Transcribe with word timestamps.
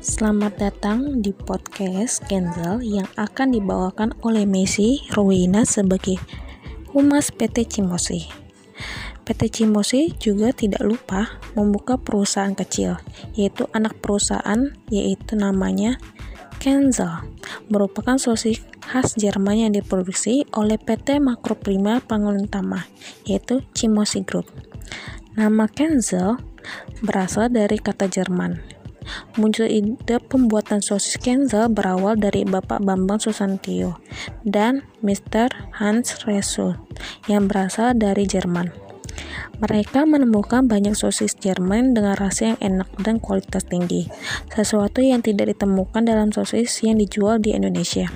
Selamat 0.00 0.56
datang 0.56 1.20
di 1.20 1.28
podcast 1.36 2.24
Kenzel 2.24 2.80
yang 2.80 3.04
akan 3.20 3.52
dibawakan 3.52 4.16
oleh 4.24 4.48
Messi 4.48 5.04
Rowena 5.12 5.68
sebagai 5.68 6.16
Humas 6.96 7.28
PT 7.28 7.68
Cimosi. 7.68 8.24
PT 9.28 9.60
Cimosi 9.60 10.16
juga 10.16 10.56
tidak 10.56 10.80
lupa 10.88 11.36
membuka 11.52 12.00
perusahaan 12.00 12.56
kecil, 12.56 12.96
yaitu 13.36 13.68
anak 13.76 14.00
perusahaan 14.00 14.72
yaitu 14.88 15.36
namanya 15.36 16.00
Kenzel, 16.56 17.20
merupakan 17.68 18.16
sosis 18.16 18.64
khas 18.80 19.12
Jerman 19.20 19.68
yang 19.68 19.72
diproduksi 19.76 20.48
oleh 20.56 20.80
PT 20.80 21.20
Makroprima 21.20 22.00
Pangelutama, 22.00 22.88
yaitu 23.28 23.60
Cimosi 23.76 24.24
Group. 24.24 24.48
Nama 25.36 25.68
Kenzel 25.68 26.40
berasal 27.04 27.52
dari 27.52 27.76
kata 27.76 28.08
Jerman 28.08 28.79
Muncul 29.38 29.68
ide 29.70 30.20
pembuatan 30.20 30.84
sosis 30.84 31.16
Kenzel 31.16 31.72
berawal 31.72 32.18
dari 32.18 32.44
Bapak 32.44 32.82
Bambang 32.84 33.22
Susantio 33.22 33.98
dan 34.44 34.84
Mr. 35.00 35.50
Hans 35.76 36.24
Resul 36.26 36.76
yang 37.26 37.48
berasal 37.48 37.96
dari 37.96 38.28
Jerman. 38.28 38.90
Mereka 39.60 40.08
menemukan 40.08 40.64
banyak 40.64 40.96
sosis 40.96 41.36
Jerman 41.36 41.92
dengan 41.92 42.16
rasa 42.16 42.56
yang 42.56 42.58
enak 42.64 42.88
dan 43.04 43.20
kualitas 43.20 43.68
tinggi, 43.68 44.08
sesuatu 44.48 45.04
yang 45.04 45.20
tidak 45.20 45.52
ditemukan 45.52 46.00
dalam 46.08 46.32
sosis 46.32 46.80
yang 46.80 46.96
dijual 46.96 47.36
di 47.36 47.52
Indonesia. 47.52 48.08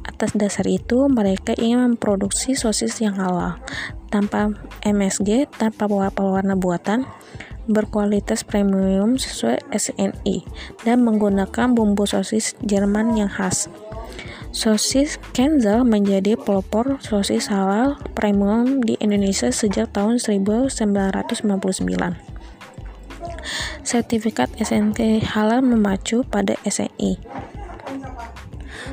Atas 0.00 0.32
dasar 0.32 0.64
itu, 0.64 1.04
mereka 1.12 1.52
ingin 1.52 1.92
memproduksi 1.92 2.56
sosis 2.56 2.96
yang 3.04 3.20
halal, 3.20 3.60
tanpa 4.08 4.56
MSG, 4.80 5.52
tanpa 5.60 5.84
warna 5.88 6.56
buatan, 6.56 7.04
berkualitas 7.70 8.42
premium 8.42 9.14
sesuai 9.16 9.62
SNI 9.70 10.42
dan 10.82 11.06
menggunakan 11.06 11.72
bumbu 11.72 12.04
sosis 12.04 12.58
Jerman 12.66 13.14
yang 13.14 13.30
khas. 13.30 13.70
Sosis 14.50 15.22
Kenzel 15.30 15.86
menjadi 15.86 16.34
pelopor 16.34 16.98
sosis 16.98 17.46
halal 17.54 17.94
premium 18.18 18.82
di 18.82 18.98
Indonesia 18.98 19.54
sejak 19.54 19.94
tahun 19.94 20.18
1999. 20.18 20.74
Sertifikat 23.86 24.50
SNK 24.58 25.22
halal 25.22 25.62
memacu 25.62 26.26
pada 26.26 26.58
SNI. 26.66 27.16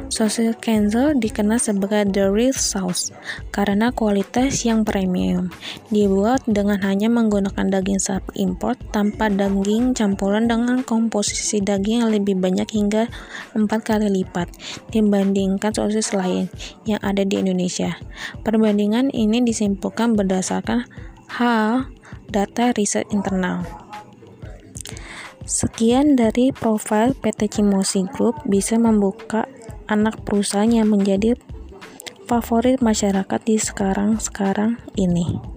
Sosis 0.08 0.56
Kenzel 0.58 1.20
dikenal 1.20 1.60
sebagai 1.60 2.08
the 2.10 2.32
real 2.32 2.56
sauce 2.56 3.12
karena 3.52 3.92
kualitas 3.92 4.64
yang 4.64 4.88
premium. 4.88 5.52
Dibuat 5.92 6.44
dengan 6.48 6.80
hanya 6.82 7.12
menggunakan 7.12 7.68
daging 7.68 8.00
sapi 8.00 8.42
import 8.42 8.80
tanpa 8.96 9.28
daging 9.28 9.92
campuran 9.94 10.48
dengan 10.48 10.82
komposisi 10.82 11.60
daging 11.60 12.08
yang 12.08 12.12
lebih 12.12 12.40
banyak 12.40 12.68
hingga 12.72 13.12
empat 13.54 13.84
kali 13.84 14.08
lipat 14.10 14.48
dibandingkan 14.96 15.76
sosis 15.76 16.16
lain 16.16 16.48
yang 16.88 17.00
ada 17.04 17.28
di 17.28 17.44
Indonesia. 17.44 18.00
Perbandingan 18.42 19.12
ini 19.12 19.44
disimpulkan 19.44 20.16
berdasarkan 20.16 20.88
hal 21.28 21.92
data 22.32 22.72
riset 22.76 23.08
internal. 23.12 23.64
Sekian 25.48 26.20
dari 26.20 26.52
profil 26.52 27.16
PT 27.16 27.48
Cimosi 27.48 28.04
Group 28.12 28.36
bisa 28.52 28.76
membuka 28.76 29.48
anak 29.88 30.22
perusahaan 30.24 30.70
yang 30.70 30.92
menjadi 30.92 31.36
favorit 32.28 32.84
masyarakat 32.84 33.40
di 33.48 33.56
sekarang-sekarang 33.56 34.80
ini. 35.00 35.57